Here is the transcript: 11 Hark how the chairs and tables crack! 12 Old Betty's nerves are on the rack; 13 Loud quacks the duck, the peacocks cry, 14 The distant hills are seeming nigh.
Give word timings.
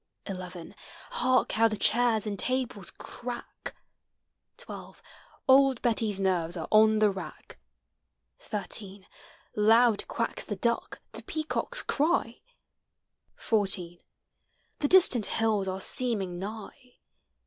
11 0.25 0.73
Hark 1.11 1.51
how 1.51 1.67
the 1.67 1.77
chairs 1.77 2.25
and 2.25 2.39
tables 2.39 2.89
crack! 2.97 3.75
12 4.57 4.99
Old 5.47 5.79
Betty's 5.83 6.19
nerves 6.19 6.57
are 6.57 6.67
on 6.71 6.97
the 6.97 7.11
rack; 7.11 7.59
13 8.39 9.05
Loud 9.55 10.07
quacks 10.07 10.43
the 10.43 10.55
duck, 10.55 11.01
the 11.11 11.21
peacocks 11.21 11.83
cry, 11.83 12.41
14 13.35 13.99
The 14.79 14.87
distant 14.87 15.27
hills 15.27 15.67
are 15.67 15.79
seeming 15.79 16.39
nigh. 16.39 16.95